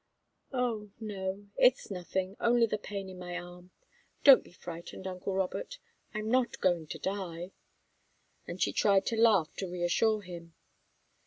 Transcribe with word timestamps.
"Oh, 0.51 0.89
no 0.99 1.47
it's 1.57 1.91
nothing 1.91 2.35
only 2.39 2.65
the 2.65 2.79
pain 2.79 3.07
in 3.07 3.19
my 3.19 3.37
arm. 3.37 3.69
Don't 4.23 4.43
be 4.43 4.51
frightened, 4.51 5.05
uncle 5.05 5.35
Robert 5.35 5.77
I'm 6.11 6.27
not 6.27 6.59
going 6.59 6.87
to 6.87 6.97
die!" 6.97 7.51
She 8.57 8.73
tried 8.73 9.05
to 9.05 9.15
laugh 9.15 9.53
to 9.57 9.69
reassure 9.69 10.21
him. 10.23 10.55